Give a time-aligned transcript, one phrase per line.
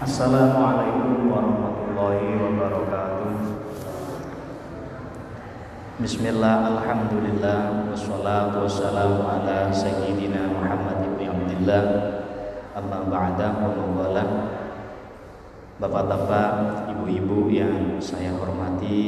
[0.00, 3.60] Assalamualaikum warahmatullahi wabarakatuh.
[6.00, 11.84] Bismillah, Alhamdulillah Wassalatu wassalamu ala Sayyidina Muhammad ibn Abdullah
[12.72, 14.24] Amma ba'da wa
[15.76, 16.52] Bapak-bapak,
[16.96, 19.04] ibu-ibu yang saya hormati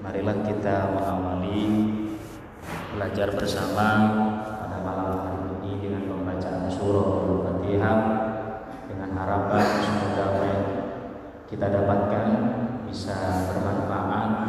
[0.00, 1.68] Marilah kita mengawali
[2.96, 3.88] Belajar bersama
[4.56, 7.98] pada malam hari ini Dengan pembacaan surah Al-Fatihah
[8.88, 9.71] Dengan harapan
[11.52, 12.26] kita dapatkan
[12.88, 14.48] Bisa bermanfaat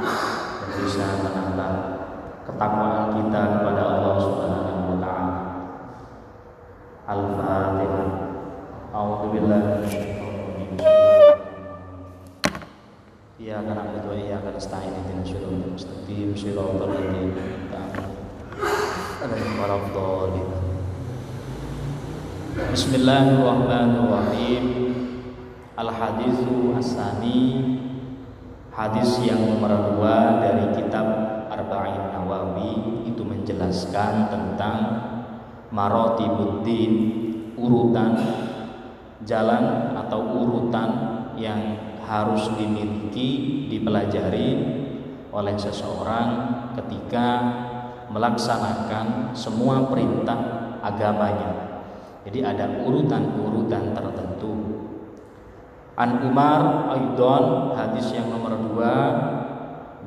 [0.64, 1.72] dan bisa menambah
[2.48, 5.40] ketakwaan kita kepada Allah Subhanahu wa taala.
[7.08, 8.08] Al-Fatihah.
[8.94, 10.72] A'udzu billahi minasyaitonir
[13.40, 17.82] Iyyaka na'budu wa iyyaka nasta'in ihdinas siratal mustaqim siratal ladzina an'amta
[19.24, 20.48] 'alaihim waladdallin.
[25.74, 26.78] Bismillahirrahmanirrahim.
[26.78, 27.42] Al-haditsu as-sani
[28.74, 31.06] Hadis yang nomor dua dari kitab
[31.50, 34.78] Arba'in Nawawi itu menjelaskan tentang
[35.74, 36.94] marotibuddin
[37.58, 38.14] urutan
[39.26, 40.90] jalan atau urutan
[41.42, 44.50] yang harus dimiliki dipelajari
[45.34, 46.30] oleh seseorang
[46.78, 47.28] ketika
[48.14, 50.38] melaksanakan semua perintah
[50.86, 51.82] agamanya.
[52.26, 54.53] Jadi ada urutan-urutan tertentu.
[55.94, 58.94] An Umar Aidon hadis yang nomor dua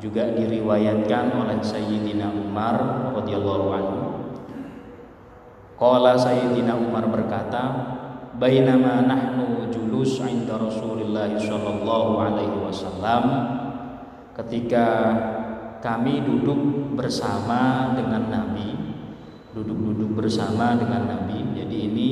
[0.02, 2.74] juga diriwayatkan oleh Sayyidina Umar
[3.14, 3.98] radhiyallahu anhu.
[5.78, 7.62] Qala Sayyidina Umar berkata,
[8.34, 13.24] "Bainama nahnu julus 'inda Rasulillah sallallahu alaihi wasallam"
[14.34, 14.86] ketika
[15.78, 18.74] kami duduk bersama dengan Nabi,
[19.54, 21.56] duduk-duduk bersama dengan Nabi.
[21.56, 22.10] Jadi ini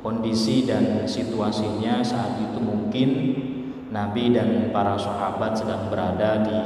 [0.00, 3.08] kondisi dan situasinya saat itu mungkin
[3.90, 6.58] Nabi dan para sahabat sedang berada di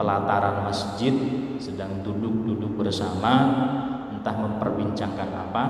[0.00, 1.14] pelataran masjid
[1.62, 3.34] sedang duduk-duduk bersama
[4.10, 5.64] entah memperbincangkan apa.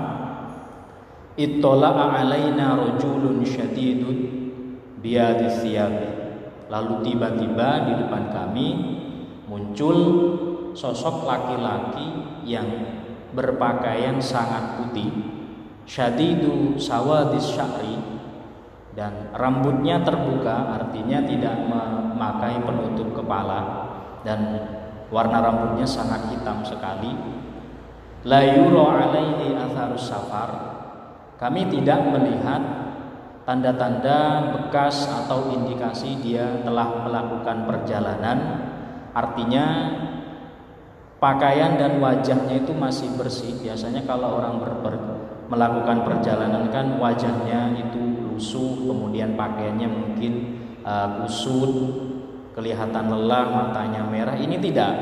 [1.33, 4.17] Ittola'a alaina rajulun syadidun
[5.01, 5.65] biyadis
[6.69, 8.67] lalu tiba-tiba di depan kami
[9.49, 9.97] muncul
[10.73, 12.07] sosok laki-laki
[12.47, 12.65] yang
[13.33, 15.32] berpakaian sangat putih
[15.83, 18.13] syadidu sawadis sya'ri
[18.93, 23.89] dan rambutnya terbuka artinya tidak memakai penutup kepala.
[24.21, 24.39] Dan
[25.09, 27.11] warna rambutnya sangat hitam sekali.
[28.23, 30.49] La yura alaihi atharus safar.
[31.41, 32.61] Kami tidak melihat
[33.43, 38.37] tanda-tanda bekas atau indikasi dia telah melakukan perjalanan.
[39.11, 39.65] Artinya
[41.17, 43.57] pakaian dan wajahnya itu masih bersih.
[43.59, 44.95] Biasanya kalau orang ber, ber
[45.51, 48.01] melakukan perjalanan kan wajahnya itu
[48.33, 50.33] lusuh kemudian pakaiannya mungkin
[50.87, 51.73] uh, kusut
[52.53, 54.37] kelihatan lelah matanya merah.
[54.37, 54.93] Ini tidak.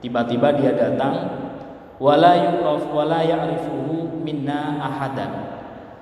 [0.00, 1.14] Tiba-tiba dia datang
[1.96, 5.32] wala yu'raf wala ya'rifuhu minna ahadan.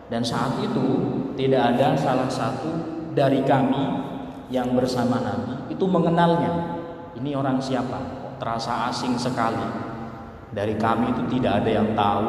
[0.09, 0.84] Dan saat itu
[1.34, 2.71] tidak ada salah satu
[3.16, 4.05] dari kami
[4.53, 6.76] yang bersama Nabi itu mengenalnya.
[7.15, 7.99] Ini orang siapa?
[8.43, 9.62] Terasa asing sekali.
[10.55, 12.26] Dari kami itu tidak ada yang tahu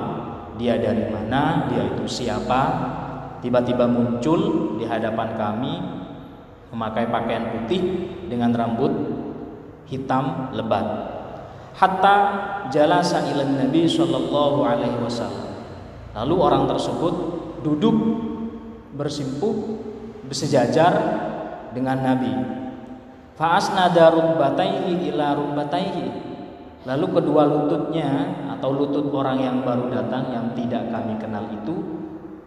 [0.55, 2.93] dia dari mana, dia itu siapa.
[3.43, 5.73] Tiba-tiba muncul di hadapan kami
[6.73, 7.81] memakai pakaian putih
[8.25, 8.91] dengan rambut
[9.85, 11.13] hitam lebat.
[11.75, 12.15] Hatta
[12.71, 15.61] jalasa ilan Nabi sallallahu alaihi wasallam.
[16.15, 17.13] Lalu orang tersebut
[17.61, 17.97] duduk
[18.95, 19.83] bersimpuh
[20.25, 20.93] bersejajar
[21.75, 22.33] dengan Nabi.
[23.35, 26.34] Fa'asnada rubbataihi ila rubbataihi.
[26.85, 28.09] Lalu kedua lututnya
[28.55, 31.75] atau lutut orang yang baru datang yang tidak kami kenal itu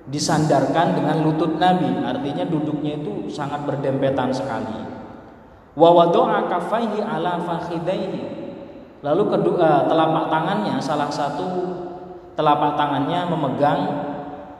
[0.06, 2.06] disandarkan dengan lutut Nabi.
[2.06, 4.78] Artinya duduknya itu sangat berdempetan sekali.
[5.74, 6.46] Wa wada'a
[7.02, 8.22] ala fakhidaihi.
[9.02, 11.74] Lalu kedua telapak tangannya salah satu
[12.38, 13.80] telapak tangannya memegang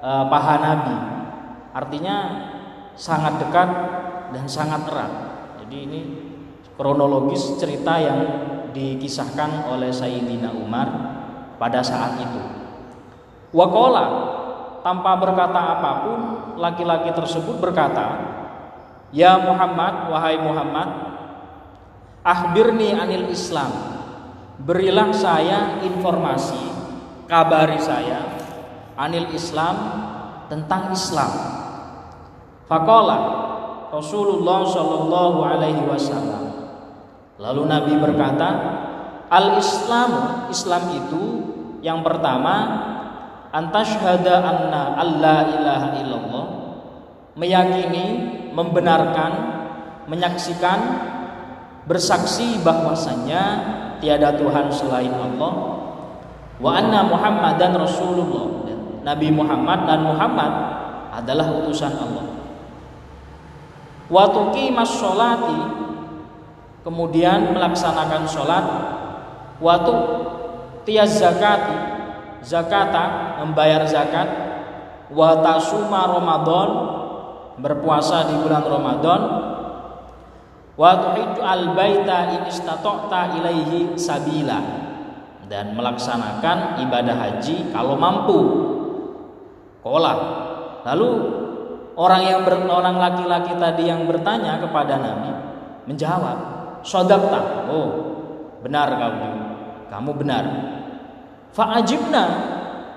[0.03, 0.99] uh, paha Nabi.
[1.71, 2.17] Artinya
[2.99, 3.69] sangat dekat
[4.35, 5.13] dan sangat erat.
[5.63, 6.01] Jadi ini
[6.75, 8.19] kronologis cerita yang
[8.73, 10.89] dikisahkan oleh Sayyidina Umar
[11.59, 12.43] pada saat itu.
[13.53, 14.07] Wakola
[14.85, 16.19] tanpa berkata apa pun
[16.61, 18.37] laki-laki tersebut berkata,
[19.09, 20.89] Ya Muhammad, wahai Muhammad,
[22.21, 23.73] ahbirni anil Islam.
[24.59, 26.61] Berilah saya informasi,
[27.31, 28.27] kabari saya
[28.99, 29.77] anil Islam
[30.51, 31.31] tentang Islam.
[32.69, 33.19] Fakola
[33.89, 36.48] Rasulullah Shallallahu Alaihi Wasallam.
[37.39, 38.49] Lalu Nabi berkata,
[39.29, 40.13] Al-Islam
[40.51, 41.25] Islam itu
[41.85, 42.55] yang pertama
[43.55, 46.47] antashhada anna alla ilaha illallah
[47.39, 48.07] meyakini,
[48.51, 49.33] membenarkan,
[50.11, 50.81] menyaksikan,
[51.87, 53.43] bersaksi bahwasannya
[54.03, 55.53] tiada Tuhan selain Allah
[56.59, 58.67] wa anna Muhammadan Rasulullah.
[59.07, 60.53] Nabi Muhammad dan Muhammad
[61.15, 62.27] adalah utusan Allah.
[64.11, 65.88] Wa tuqimas sholati
[66.89, 68.65] kemudian melaksanakan sholat.
[69.61, 69.95] Waktu
[70.89, 71.77] tiaz zakati
[72.41, 74.49] zakata membayar zakat.
[75.13, 76.69] Wa tasuma ramadan
[77.61, 79.21] berpuasa di bulan Ramadan.
[80.79, 84.61] Tuhijju al baita in istata'ta ilaihi sabila.
[85.49, 88.39] Dan melaksanakan ibadah haji kalau mampu.
[89.81, 90.15] Kola.
[90.87, 91.09] Lalu
[91.97, 95.33] orang yang ber, orang laki-laki tadi yang bertanya kepada Nabi
[95.89, 97.89] menjawab sodakta oh
[98.61, 99.49] benar kamu
[99.89, 100.45] kamu benar.
[101.57, 102.25] Faajibna.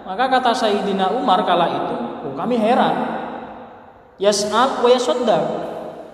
[0.04, 1.96] Maka kata Sayyidina Umar kala itu
[2.28, 2.96] oh kami heran.
[4.20, 5.44] Yas'al wa yasaddaq.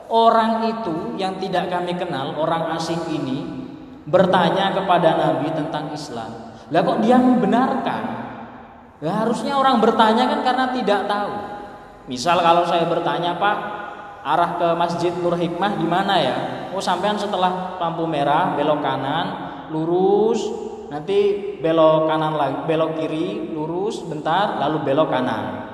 [0.08, 3.44] Orang itu yang tidak kami kenal orang asing ini
[4.08, 6.56] bertanya kepada Nabi tentang Islam.
[6.72, 8.04] Lah kok dia membenarkan?
[9.04, 11.34] Ya, harusnya orang bertanya kan karena tidak tahu.
[12.08, 13.58] Misal kalau saya bertanya Pak
[14.24, 16.38] arah ke Masjid Nur Hikmah di mana ya
[16.74, 19.26] oh sampean setelah lampu merah belok kanan
[19.72, 20.42] lurus.
[20.88, 21.20] Nanti
[21.60, 25.68] belok kanan lagi belok kiri lurus bentar lalu belok kanan.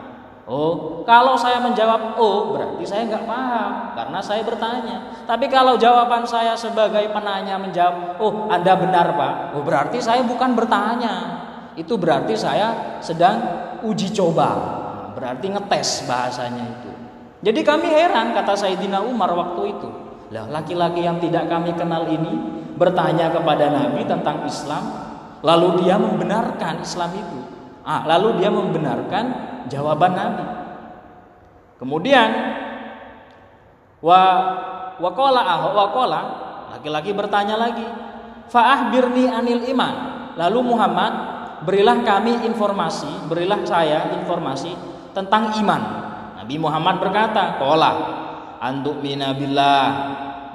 [0.43, 4.97] Oh kalau saya menjawab oh berarti saya nggak paham karena saya bertanya.
[5.29, 9.33] Tapi kalau jawaban saya sebagai penanya menjawab oh anda benar pak.
[9.53, 11.45] Oh berarti saya bukan bertanya.
[11.77, 13.37] Itu berarti saya sedang
[13.85, 14.81] uji coba.
[15.13, 16.91] Berarti ngetes bahasanya itu.
[17.43, 19.89] Jadi kami heran kata Sayyidina Umar waktu itu
[20.31, 24.83] lah laki-laki yang tidak kami kenal ini bertanya kepada Nabi tentang Islam,
[25.45, 27.39] lalu dia membenarkan Islam itu.
[27.83, 29.23] Ah, lalu dia membenarkan
[29.67, 30.45] jawaban Nabi.
[31.77, 32.29] Kemudian
[34.03, 34.21] wa
[34.99, 36.21] waqala ah waqala
[36.75, 37.85] laki-laki bertanya lagi,
[38.47, 39.95] "Fa'ahbirni anil iman."
[40.33, 41.13] Lalu Muhammad,
[41.67, 44.73] berilah kami informasi, berilah saya informasi
[45.13, 45.81] tentang iman.
[46.41, 48.22] Nabi Muhammad berkata, "Qala
[48.63, 49.83] antuk minabillah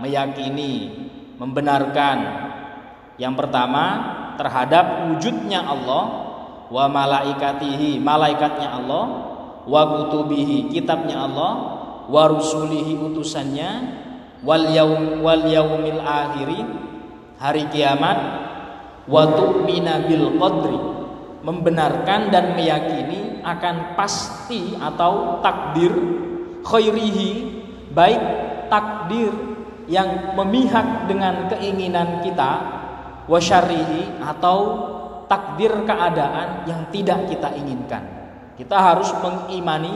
[0.00, 0.96] meyakini
[1.36, 2.48] membenarkan.
[3.20, 3.84] Yang pertama
[4.40, 6.04] terhadap wujudnya Allah
[6.72, 9.04] wa malaikatihi malaikatnya Allah
[9.68, 11.52] wa kutubihi kitabnya Allah
[12.08, 13.70] wa rusulihi utusannya
[14.40, 16.62] wal yaum wal yaumil akhiri
[17.36, 18.16] hari kiamat
[19.10, 20.78] wa tu'mina bil qadri
[21.42, 25.90] membenarkan dan meyakini akan pasti atau takdir
[26.62, 27.57] khairihi
[27.98, 28.22] baik
[28.70, 29.34] takdir
[29.90, 32.62] yang memihak dengan keinginan kita
[33.26, 34.58] wasyarihi atau
[35.26, 38.04] takdir keadaan yang tidak kita inginkan.
[38.54, 39.92] Kita harus mengimani,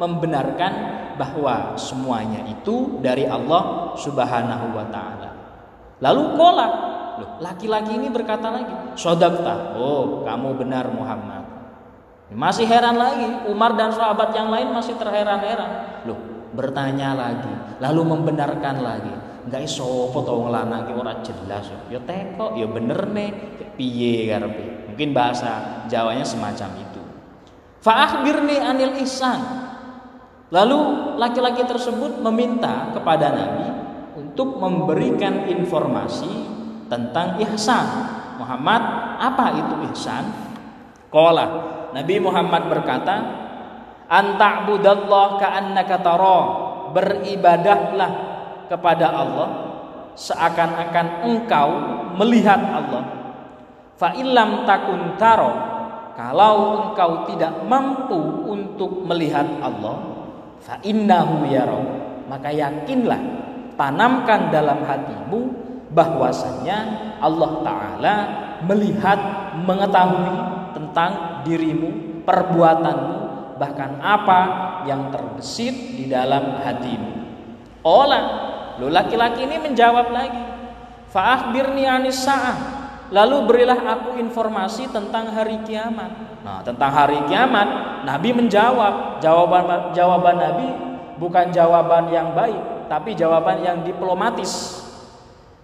[0.00, 0.72] membenarkan
[1.20, 5.30] bahwa semuanya itu dari Allah Subhanahu wa taala.
[6.02, 6.68] Lalu kola,
[7.20, 11.46] loh, laki-laki ini berkata lagi, "Sodakta." Oh, kamu benar Muhammad.
[12.32, 16.00] Masih heran lagi, Umar dan sahabat yang lain masih terheran-heran.
[16.08, 19.14] Loh, bertanya lagi, lalu membenarkan lagi.
[19.42, 21.66] Enggak iso foto wong lanang ki ora jelas.
[21.90, 23.30] Ya teko, ya bener nih,
[23.74, 24.92] piye karepe.
[24.92, 27.02] Mungkin bahasa Jawanya semacam itu.
[27.82, 29.40] Fa akhbirni anil ihsan.
[30.52, 30.80] Lalu
[31.16, 33.68] laki-laki tersebut meminta kepada Nabi
[34.20, 36.28] untuk memberikan informasi
[36.92, 37.86] tentang ihsan.
[38.36, 38.82] Muhammad,
[39.16, 40.28] apa itu ihsan?
[41.08, 41.46] Qala
[41.92, 43.41] Nabi Muhammad berkata,
[44.12, 46.40] anta'budallah ka'annaka tara.
[46.92, 48.10] Beribadahlah
[48.68, 49.48] kepada Allah.
[50.12, 51.68] Seakan-akan engkau
[52.20, 53.02] melihat Allah.
[53.96, 55.72] Fa illam takun taro
[56.12, 59.96] kalau engkau tidak mampu untuk melihat Allah
[60.60, 61.80] fa innahu yara.
[62.28, 63.20] Maka yakinlah
[63.76, 65.40] tanamkan dalam hatimu
[65.92, 66.78] bahwasanya
[67.20, 68.14] Allah taala
[68.64, 69.18] melihat
[69.64, 70.36] mengetahui
[70.72, 73.21] tentang dirimu perbuatanmu
[73.62, 74.40] bahkan apa
[74.90, 77.14] yang terbesit di dalam hatimu.
[77.86, 78.20] Ola,
[78.82, 80.42] lo laki-laki ini menjawab lagi.
[81.14, 82.82] Fa'akhbirni anis sa'ah.
[83.14, 86.42] Lalu berilah aku informasi tentang hari kiamat.
[86.42, 89.22] Nah, tentang hari kiamat, Nabi menjawab.
[89.22, 90.68] Jawaban jawaban Nabi
[91.22, 94.82] bukan jawaban yang baik, tapi jawaban yang diplomatis.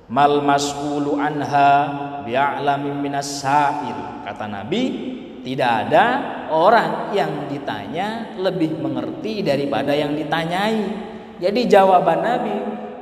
[0.06, 1.70] Mal mas'ulu anha
[2.22, 4.22] bi'alamin minas sa'il.
[4.22, 4.82] Kata Nabi,
[5.48, 6.04] tidak ada
[6.52, 10.84] orang yang ditanya lebih mengerti daripada yang ditanyai.
[11.40, 12.56] Jadi jawaban Nabi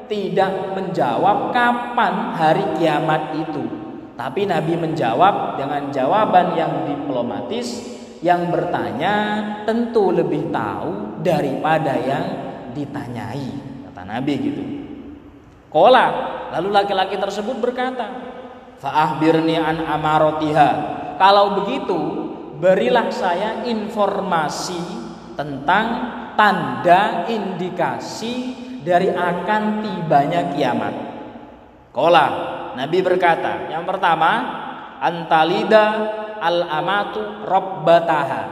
[0.06, 3.66] tidak menjawab kapan hari kiamat itu.
[4.14, 7.82] Tapi Nabi menjawab dengan jawaban yang diplomatis
[8.22, 9.14] yang bertanya
[9.66, 12.26] tentu lebih tahu daripada yang
[12.78, 13.50] ditanyai
[13.90, 14.62] kata Nabi gitu.
[15.66, 16.06] Kola
[16.54, 18.06] lalu laki-laki tersebut berkata,
[18.78, 20.70] Fa'ahbirni an amarotiha.
[21.16, 22.25] Kalau begitu,
[22.56, 24.80] berilah saya informasi
[25.36, 25.86] tentang
[26.36, 28.34] tanda indikasi
[28.80, 30.94] dari akan tibanya kiamat.
[31.92, 32.26] Kola,
[32.76, 34.32] Nabi berkata, yang pertama,
[35.00, 35.84] antalida
[36.40, 38.42] al-amatu robbataha.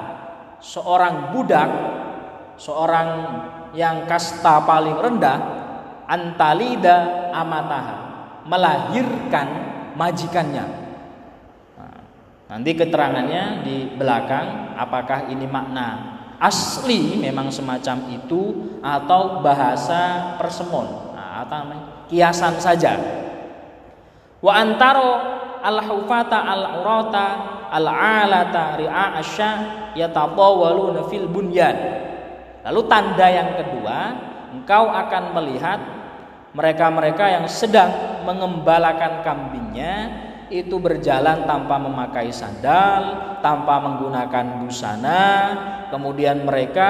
[0.64, 1.70] Seorang budak,
[2.56, 3.08] seorang
[3.76, 5.38] yang kasta paling rendah,
[6.08, 7.96] antalida amataha,
[8.48, 9.46] melahirkan
[9.92, 10.83] majikannya.
[12.44, 21.40] Nanti keterangannya di belakang apakah ini makna asli memang semacam itu atau bahasa persemon nah,
[21.46, 21.72] atau
[22.12, 23.00] kiasan saja.
[24.44, 25.12] Wa antaro
[25.64, 27.26] al-hufata al-urata
[27.72, 29.50] al-alata ri'a asya
[29.96, 31.76] yatatawaluna fil bunyan.
[32.64, 33.98] Lalu tanda yang kedua,
[34.52, 35.80] engkau akan melihat
[36.52, 39.94] mereka-mereka yang sedang mengembalakan kambingnya
[40.52, 45.22] itu berjalan tanpa memakai sandal, tanpa menggunakan busana,
[45.88, 46.88] kemudian mereka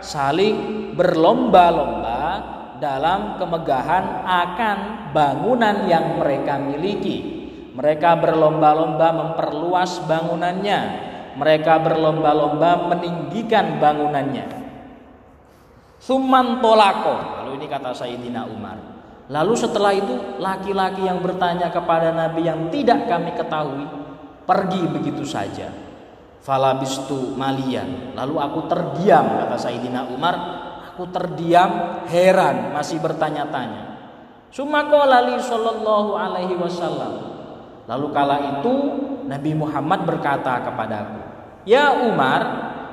[0.00, 2.20] saling berlomba-lomba
[2.76, 4.78] dalam kemegahan akan
[5.12, 7.36] bangunan yang mereka miliki.
[7.76, 10.80] Mereka berlomba-lomba memperluas bangunannya.
[11.36, 14.48] Mereka berlomba-lomba meninggikan bangunannya.
[16.00, 17.44] Suman tolako.
[17.44, 18.95] Lalu ini kata Sayyidina Umar.
[19.26, 23.86] Lalu setelah itu laki-laki yang bertanya kepada Nabi yang tidak kami ketahui
[24.46, 25.66] pergi begitu saja.
[26.46, 28.14] Falabistu malian.
[28.14, 30.34] Lalu aku terdiam kata Sayyidina Umar.
[30.94, 33.98] Aku terdiam heran masih bertanya-tanya.
[34.54, 37.34] Sumakolali sallallahu alaihi wasallam.
[37.90, 38.74] Lalu kala itu
[39.26, 41.18] Nabi Muhammad berkata kepadaku,
[41.66, 42.46] "Ya Umar,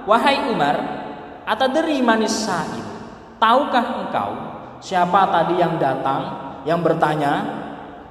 [0.10, 0.76] wahai Umar,
[1.46, 2.84] atadri manis sa'id?
[3.38, 4.53] Tahukah engkau
[4.84, 6.22] siapa tadi yang datang
[6.68, 7.64] yang bertanya?"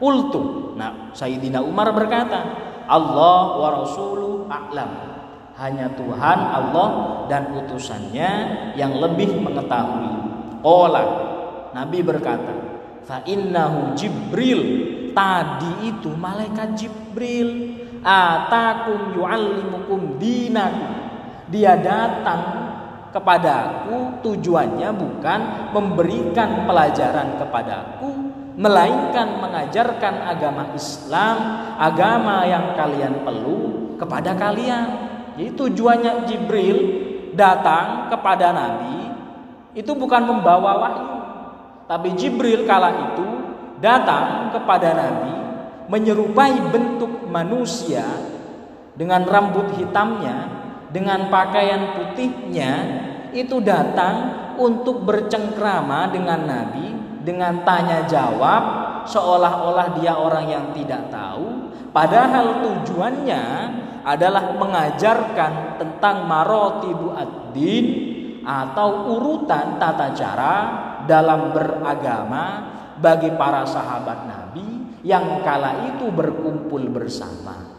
[0.02, 0.74] Ultu.
[0.74, 2.42] Nah, Sayyidina Umar berkata,
[2.90, 4.90] "Allah wa rasuluh a'lam."
[5.54, 6.88] Hanya Tuhan Allah
[7.30, 8.30] dan utusannya
[8.74, 10.10] yang lebih mengetahui.
[10.58, 11.04] Qala
[11.70, 12.50] Nabi berkata,
[13.06, 14.60] "Fa innahu Jibril
[15.14, 20.90] tadi itu malaikat Jibril atakum yu'allimukum dinakum
[21.52, 22.61] dia datang
[23.12, 25.40] kepadaku tujuannya bukan
[25.76, 28.10] memberikan pelajaran kepadaku
[28.56, 31.36] melainkan mengajarkan agama Islam
[31.80, 34.86] agama yang kalian perlu kepada kalian.
[35.36, 36.78] Jadi tujuannya Jibril
[37.32, 39.08] datang kepada Nabi
[39.72, 41.16] itu bukan membawa wahyu.
[41.88, 43.28] Tapi Jibril kala itu
[43.80, 45.34] datang kepada Nabi
[45.88, 48.04] menyerupai bentuk manusia
[48.92, 50.61] dengan rambut hitamnya,
[50.92, 52.72] dengan pakaian putihnya,
[53.32, 54.14] itu datang
[54.60, 56.86] untuk bercengkrama dengan Nabi
[57.24, 58.62] dengan tanya jawab
[59.08, 63.42] seolah-olah dia orang yang tidak tahu padahal tujuannya
[64.02, 67.86] adalah mengajarkan tentang marotibu ad-din
[68.42, 70.54] atau urutan tata cara
[71.06, 72.44] dalam beragama
[72.98, 74.66] bagi para sahabat Nabi
[75.06, 77.70] yang kala itu berkumpul bersama.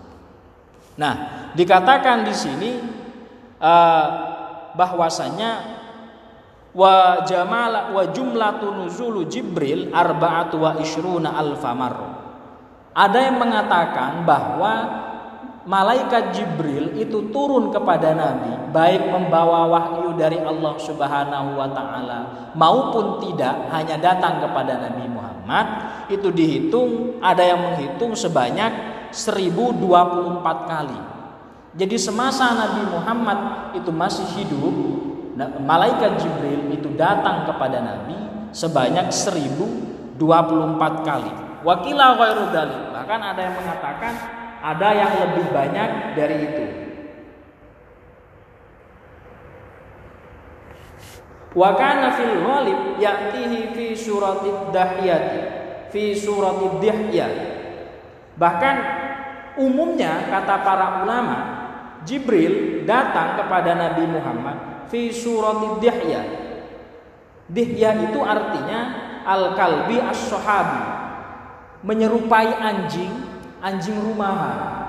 [1.00, 1.14] Nah,
[1.56, 2.72] dikatakan di sini
[3.64, 4.06] uh,
[4.76, 5.52] bahwasanya
[6.76, 11.96] wa jamal wa jumlatu nuzulu Jibril arba'atu wa ishruna alfamar.
[12.94, 14.74] Ada yang mengatakan bahwa
[15.64, 22.20] malaikat Jibril itu turun kepada Nabi baik membawa wahyu dari Allah Subhanahu wa taala
[22.54, 25.66] maupun tidak hanya datang kepada Nabi Muhammad
[26.12, 31.13] itu dihitung ada yang menghitung sebanyak 1024 kali.
[31.74, 33.40] Jadi semasa Nabi Muhammad
[33.74, 34.78] itu masih hidup
[35.66, 38.14] malaikat Jibril itu datang kepada Nabi
[38.54, 40.14] sebanyak 1024
[41.02, 41.34] kali.
[41.66, 42.46] Wakilah ghairu
[42.94, 44.14] Bahkan ada yang mengatakan
[44.62, 46.66] ada yang lebih banyak dari itu.
[51.54, 55.42] Wa kana fil ghalib ya'tihi fi suratid dahiyati
[55.90, 57.34] fi suratid dihyah.
[58.38, 58.76] Bahkan
[59.62, 61.53] umumnya kata para ulama
[62.04, 66.26] Jibril datang kepada Nabi Muhammad fi suratid dihyah.
[67.50, 68.80] Dihyah itu artinya
[69.28, 71.02] al-kalbi as-sahabi.
[71.84, 73.12] Menyerupai anjing
[73.64, 74.84] anjing rumahan.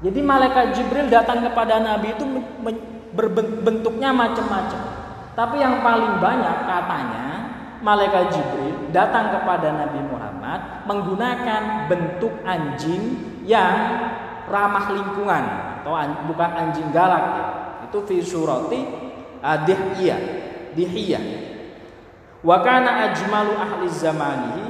[0.00, 2.24] Jadi malaikat Jibril datang kepada Nabi itu
[3.12, 4.82] berbentuknya macam-macam.
[5.36, 7.26] Tapi yang paling banyak katanya
[7.84, 13.76] malaikat Jibril datang kepada Nabi Muhammad menggunakan bentuk anjing yang
[14.48, 15.44] ramah lingkungan
[15.80, 15.94] atau
[16.26, 17.46] bukan anjing galak ya.
[17.88, 18.80] Itu fi surati
[19.40, 20.20] dihiyah.
[20.74, 21.24] Dihiyah.
[22.42, 24.66] Wa kana ajmalu ahli zamanihi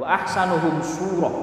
[0.00, 1.36] wa ahsanuhum surah.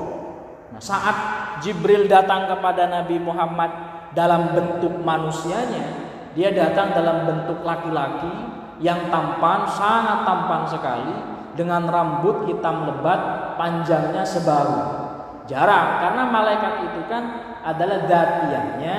[0.74, 1.18] Nah, saat
[1.62, 3.70] Jibril datang kepada Nabi Muhammad
[4.14, 8.32] dalam bentuk manusianya, dia datang dalam bentuk laki-laki
[8.80, 11.16] yang tampan, sangat tampan sekali
[11.54, 15.09] dengan rambut hitam lebat, panjangnya sebaru.
[15.50, 17.24] Jarang karena malaikat itu kan
[17.66, 18.98] adalah datiannya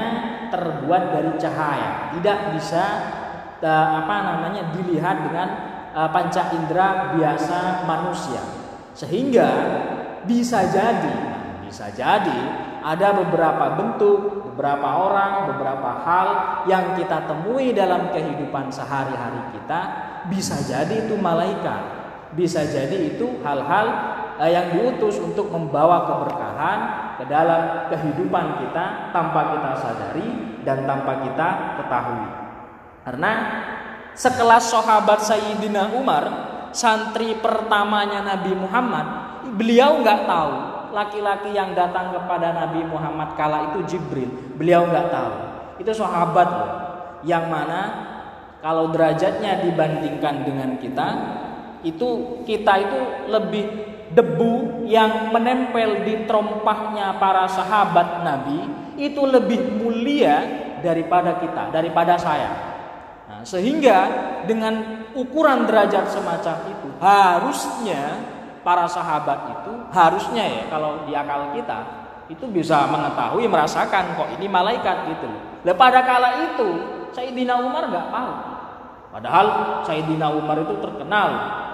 [0.50, 2.84] terbuat dari cahaya, tidak bisa
[3.62, 5.48] uh, apa namanya dilihat dengan
[5.94, 8.42] uh, panca indera biasa manusia.
[8.98, 9.48] Sehingga
[10.26, 11.14] bisa jadi,
[11.62, 12.40] bisa jadi
[12.82, 16.28] ada beberapa bentuk beberapa orang, beberapa hal
[16.68, 19.80] yang kita temui dalam kehidupan sehari-hari kita
[20.28, 21.80] bisa jadi itu malaikat,
[22.36, 26.78] bisa jadi itu hal-hal eh, yang diutus untuk membawa keberkahan
[27.20, 30.28] ke dalam kehidupan kita tanpa kita sadari
[30.64, 32.24] dan tanpa kita ketahui.
[33.04, 33.32] Karena
[34.16, 36.24] sekelas sahabat Sayyidina Umar,
[36.72, 39.06] santri pertamanya Nabi Muhammad,
[39.60, 40.52] beliau nggak tahu
[40.96, 44.30] laki-laki yang datang kepada Nabi Muhammad kala itu Jibril.
[44.56, 45.32] Beliau nggak tahu.
[45.84, 46.72] Itu sahabat loh.
[47.20, 47.80] Yang mana
[48.60, 51.08] kalau derajatnya dibandingkan dengan kita,
[51.80, 52.98] itu kita itu
[53.32, 58.60] lebih debu yang menempel di trompahnya para sahabat Nabi
[58.98, 60.42] itu lebih mulia
[60.82, 62.50] daripada kita, daripada saya.
[63.30, 63.98] Nah, sehingga
[64.44, 68.02] dengan ukuran derajat semacam itu harusnya
[68.60, 71.80] para sahabat itu harusnya ya kalau di akal kita
[72.30, 75.42] itu bisa mengetahui merasakan kok ini malaikat gitu loh.
[75.74, 76.68] pada kala itu
[77.10, 78.32] Sayyidina Umar nggak tahu.
[79.10, 79.46] Padahal
[79.82, 81.28] Sayyidina Umar itu terkenal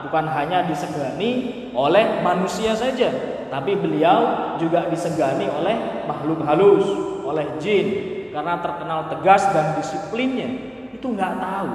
[0.06, 1.30] bukan hanya disegani
[1.74, 3.10] oleh manusia saja,
[3.50, 6.86] tapi beliau juga disegani oleh makhluk halus,
[7.26, 7.86] oleh jin
[8.30, 10.48] karena terkenal tegas dan disiplinnya.
[10.94, 11.70] Itu nggak tahu.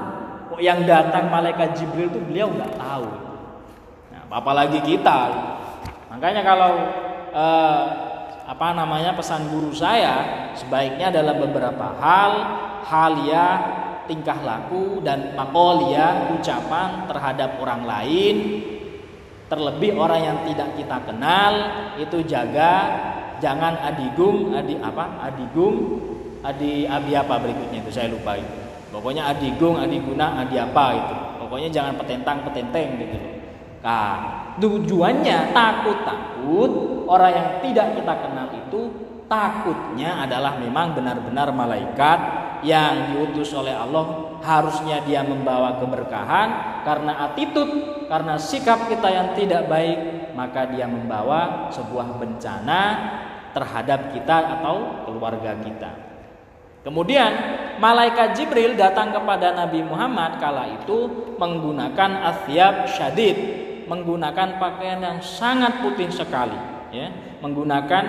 [0.55, 3.31] Kok yang datang malaikat Jibril itu beliau nggak tahu
[4.31, 5.21] apalagi kita
[6.07, 6.71] makanya kalau
[7.35, 7.85] eh,
[8.47, 12.33] apa namanya pesan guru saya sebaiknya dalam beberapa hal
[12.87, 13.47] halia
[14.11, 18.35] tingkah laku dan makolia ucapan terhadap orang lain
[19.51, 21.53] terlebih orang yang tidak kita kenal
[21.99, 22.73] itu jaga.
[23.43, 25.27] Jangan adigung adi apa?
[25.27, 25.75] Adigung
[26.39, 27.91] adi abi apa berikutnya itu?
[27.91, 28.55] Saya lupa itu.
[28.95, 31.15] Pokoknya adigung adiguna adi apa itu?
[31.43, 33.17] Pokoknya jangan petentang petenteng gitu.
[33.81, 34.15] Nah,
[34.61, 36.71] tujuannya takut-takut
[37.09, 38.81] orang yang tidak kita kenal itu
[39.31, 42.19] takutnya adalah memang benar-benar malaikat
[42.67, 44.35] yang diutus oleh Allah.
[44.43, 46.83] Harusnya dia membawa keberkahan.
[46.83, 49.99] Karena attitude karena sikap kita yang tidak baik
[50.35, 52.81] maka dia membawa sebuah bencana
[53.55, 55.91] terhadap kita atau keluarga kita.
[56.81, 57.31] Kemudian
[57.77, 63.37] malaikat Jibril datang kepada Nabi Muhammad kala itu menggunakan asyab syadid
[63.85, 67.07] menggunakan pakaian yang sangat putih sekali ya
[67.39, 68.03] menggunakan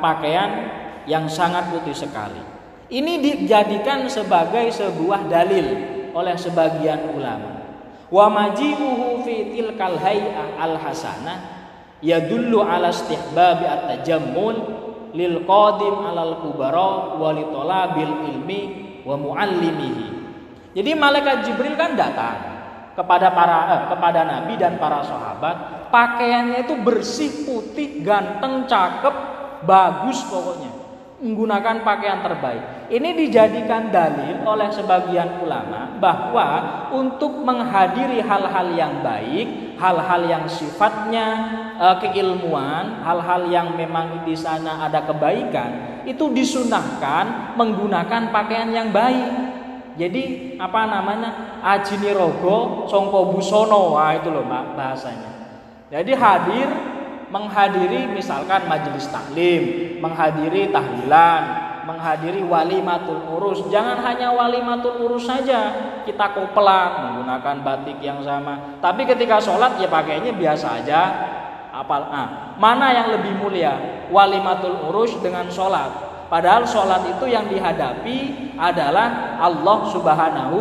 [0.00, 0.50] pakaian
[1.08, 2.40] yang sangat putih sekali.
[2.92, 5.66] Ini dijadikan sebagai sebuah dalil
[6.12, 7.64] oleh sebagian ulama.
[8.12, 11.38] Wa maji'uhu fi tilkal hay'ah al hasanah
[12.04, 14.56] yadullu ala istihbabi at-tajammul
[15.14, 17.44] lil qadim alal kubara wa li
[18.28, 18.60] ilmi
[19.06, 20.06] wa muallimihi.
[20.74, 22.38] Jadi malaikat Jibril kan datang
[22.98, 29.14] kepada para eh, kepada Nabi dan para sahabat, pakaiannya itu bersih, putih, ganteng, cakep,
[29.62, 30.82] bagus pokoknya.
[31.22, 32.90] Menggunakan pakaian terbaik.
[32.90, 36.48] Ini dijadikan dalil oleh sebagian ulama bahwa
[36.92, 41.26] untuk menghadiri hal-hal yang baik, hal-hal yang sifatnya
[41.78, 49.54] eh, keilmuan, hal-hal yang memang di sana ada kebaikan, itu disunahkan menggunakan pakaian yang baik
[49.94, 55.33] jadi apa namanya ajini rogo songko busono wah itu loh bahasanya.
[55.92, 56.68] Jadi hadir
[57.28, 61.42] menghadiri misalkan majelis taklim, menghadiri tahlilan,
[61.84, 63.66] menghadiri wali matul urus.
[63.68, 68.78] Jangan hanya wali matul urus saja kita kopelan menggunakan batik yang sama.
[68.80, 71.02] Tapi ketika sholat ya pakainya biasa aja.
[71.74, 75.90] Apal, ah, mana yang lebih mulia wali matul urus dengan sholat?
[76.30, 78.18] Padahal sholat itu yang dihadapi
[78.54, 80.58] adalah Allah Subhanahu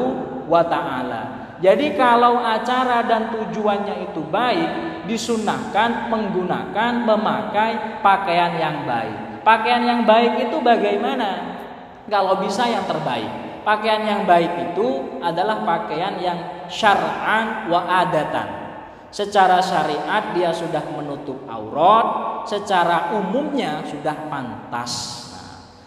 [0.49, 1.55] wa Ta'ala.
[1.61, 9.43] Jadi, kalau acara dan tujuannya itu baik, disunahkan menggunakan memakai pakaian yang baik.
[9.43, 11.59] Pakaian yang baik itu bagaimana?
[12.07, 13.43] Kalau bisa yang terbaik.
[13.63, 18.63] Pakaian yang baik itu adalah pakaian yang syar'an wa adatan.
[19.13, 25.23] Secara syariat dia sudah menutup aurat, secara umumnya sudah pantas.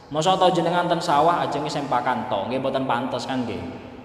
[0.09, 3.59] Masa tau jenengan ten sawah ajeng sempakan tok, nggih mboten pantes kan nggih.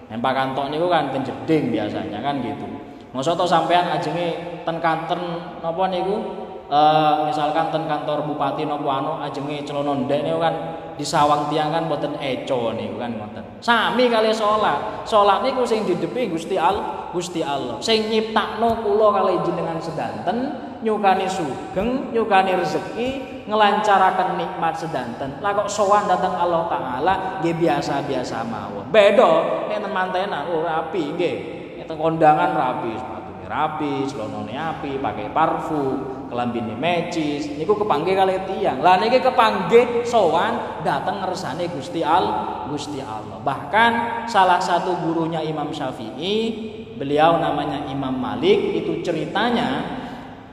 [0.09, 1.23] Sempakan tok niku kan ten
[1.69, 2.80] biasanya kan gitu.
[3.11, 5.19] Masa to sampean ajenge ten kanten
[5.59, 10.55] napa niku Uh, misalkan ten kantor bupati nopo anu ajenge celana ndek niku kan
[10.95, 13.43] disawang tiang kan mboten eco niku kan ngoten.
[13.59, 15.03] Sami kali salat.
[15.03, 17.75] Salat niku sing didepi Gusti Allah, Gusti Allah.
[17.83, 20.37] Sing nyiptakno kula kali jenengan sedanten
[20.79, 25.43] nyukani sugeng, nyukani rezeki, ngelancarkan nikmat sedanten.
[25.43, 28.87] Lah kok sowan datang Allah taala nggih biasa-biasa mawon.
[28.87, 31.60] Beda nek teman-teman oh rapi nggih.
[31.97, 32.93] Kondangan rapi,
[33.51, 38.79] rapi, selonone api, pakai parfum, kelambine mecis, niku kepanggih kali tiang.
[38.79, 42.25] Lah niki kepanggih sowan datang ngersane Gusti Al,
[42.71, 43.43] Gusti Allah.
[43.43, 43.91] Bahkan
[44.31, 46.35] salah satu gurunya Imam Syafi'i,
[46.95, 49.99] beliau namanya Imam Malik, itu ceritanya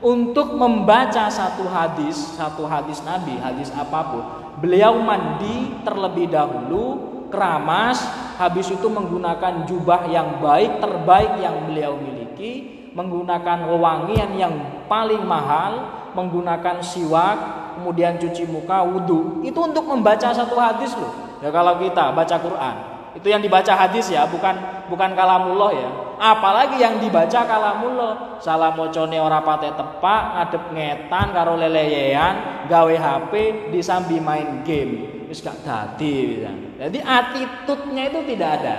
[0.03, 4.23] untuk membaca satu hadis, satu hadis Nabi, hadis apa pun,
[4.59, 8.01] beliau mandi terlebih dahulu, keramas,
[8.37, 14.53] habis itu menggunakan jubah yang baik, terbaik yang beliau miliki, menggunakan wewangian yang
[14.89, 17.37] paling mahal, menggunakan siwak,
[17.77, 19.45] kemudian cuci muka, wudhu.
[19.45, 21.39] Itu untuk membaca satu hadis loh.
[21.39, 22.75] Ya kalau kita baca Quran,
[23.15, 24.55] itu yang dibaca hadis ya, bukan
[24.91, 25.89] bukan kalamullah ya.
[26.19, 28.39] Apalagi yang dibaca kalamullah.
[28.43, 33.31] Salah mocone ora pate tepak, ngadep ngetan karo leleyean, gawe HP
[33.71, 35.18] disambi main game.
[35.29, 36.41] Wis gak dadi.
[36.81, 38.75] Jadi attitude-nya itu tidak ada.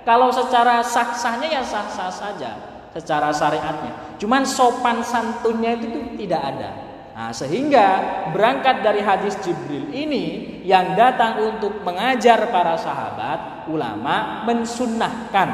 [0.00, 2.50] Kalau secara sah-sahnya ya sah-sah saja
[2.96, 4.16] secara syariatnya.
[4.16, 6.70] Cuman sopan santunnya itu tuh tidak ada.
[7.20, 7.86] Nah, sehingga
[8.32, 15.48] berangkat dari hadis Jibril ini yang datang untuk mengajar para sahabat, ulama mensunnahkan,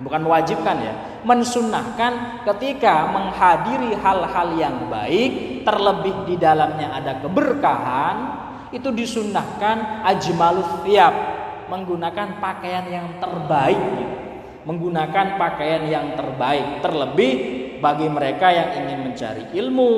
[0.00, 8.16] bukan mewajibkan ya, mensunnahkan ketika menghadiri hal-hal yang baik, terlebih di dalamnya ada keberkahan,
[8.76, 11.14] itu disunnahkan ajmalus tiap
[11.72, 14.16] menggunakan pakaian yang terbaik gitu.
[14.66, 17.32] Menggunakan pakaian yang terbaik terlebih
[17.78, 19.92] bagi mereka yang ingin mencari ilmu.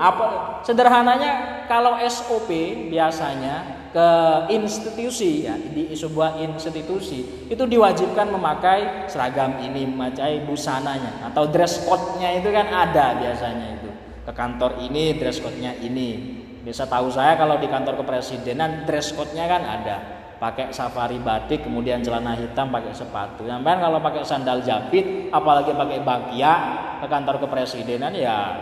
[0.00, 2.50] Apa sederhananya kalau SOP
[2.90, 4.08] biasanya ke
[4.54, 12.38] institusi ya di sebuah institusi itu diwajibkan memakai seragam ini memakai busananya atau dress code-nya
[12.38, 13.90] itu kan ada biasanya itu.
[14.26, 19.48] Ke kantor ini dress code-nya ini bisa tahu saya kalau di kantor kepresidenan dress code-nya
[19.48, 19.96] kan ada.
[20.40, 23.44] Pakai safari batik kemudian celana hitam pakai sepatu.
[23.44, 26.52] Sampai kalau pakai sandal jepit apalagi pakai bagia
[27.00, 28.56] ke kantor kepresidenan ya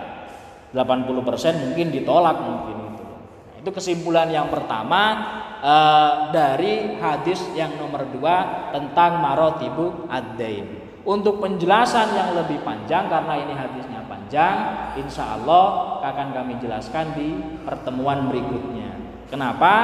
[0.74, 3.04] 80% mungkin ditolak mungkin itu.
[3.62, 5.02] Itu kesimpulan yang pertama
[5.62, 10.86] eh, dari hadis yang nomor dua tentang marotibu ad-dain.
[11.06, 13.97] Untuk penjelasan yang lebih panjang karena ini hadisnya
[14.28, 17.32] panjang insya Allah akan kami jelaskan di
[17.64, 19.74] pertemuan berikutnya Kenapa?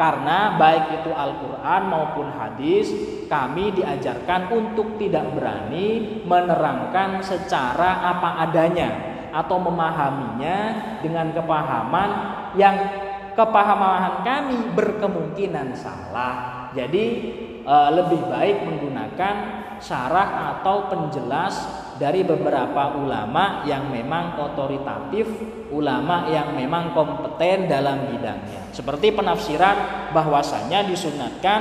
[0.00, 2.88] Karena baik itu Al-Quran maupun hadis
[3.28, 8.88] kami diajarkan untuk tidak berani menerangkan secara apa adanya
[9.28, 10.58] atau memahaminya
[11.04, 12.10] dengan kepahaman
[12.56, 12.80] yang
[13.36, 16.72] kepahaman kami berkemungkinan salah.
[16.72, 17.04] Jadi
[17.60, 19.34] eh, lebih baik menggunakan
[19.84, 25.26] syarah atau penjelas dari beberapa ulama yang memang otoritatif,
[25.70, 28.74] ulama yang memang kompeten dalam bidangnya.
[28.74, 31.60] Seperti penafsiran bahwasanya disunatkan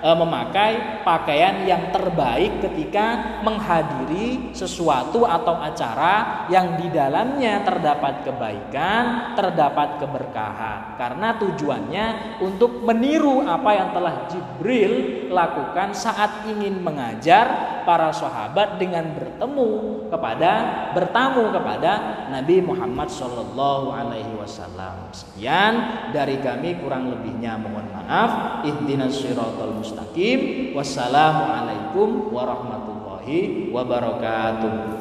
[0.00, 10.00] memakai pakaian yang terbaik ketika menghadiri sesuatu atau acara yang di dalamnya terdapat kebaikan, terdapat
[10.00, 10.96] keberkahan.
[10.96, 12.06] Karena tujuannya
[12.40, 14.92] untuk meniru apa yang telah Jibril
[15.28, 19.70] lakukan saat ingin mengajar para sahabat dengan bertemu
[20.08, 20.52] kepada
[20.92, 25.10] bertamu kepada Nabi Muhammad Shallallahu alaihi wasallam.
[25.14, 28.62] Sekian dari kami kurang lebihnya mohon maaf.
[28.66, 30.70] Ihdinas siratal mustaqim.
[30.70, 34.99] Wassalamualaikum warahmatullahi wabarakatuh.